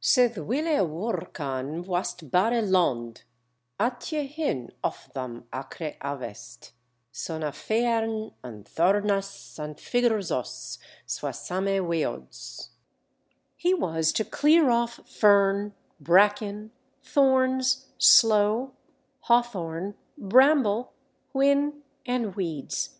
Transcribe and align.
"Sethe 0.00 0.38
wille 0.46 0.82
wyrcan 0.88 1.84
wastbaere 1.84 2.62
lond 2.66 3.24
ateo 3.78 4.24
hin 4.26 4.72
of 4.82 5.10
tham 5.12 5.46
acre 5.54 5.98
aefest 6.00 6.72
sona 7.12 7.52
fearn 7.52 8.32
and 8.42 8.64
thornas 8.64 9.58
and 9.62 9.76
figrsas 9.76 10.78
swasame 11.06 11.86
weods." 11.86 12.70
He 13.54 13.74
was 13.74 14.14
to 14.14 14.24
clear 14.24 14.70
off 14.70 15.00
fern, 15.06 15.74
bracken, 16.00 16.70
thorns, 17.02 17.88
sloe, 17.98 18.72
hawthorn, 19.24 19.94
bramble, 20.16 20.94
whin, 21.34 21.82
and 22.06 22.34
weeds. 22.34 22.96